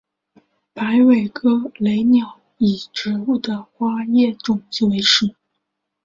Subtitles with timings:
[0.73, 1.31] 白尾
[1.77, 5.35] 雷鸟以植物的花叶种子为食。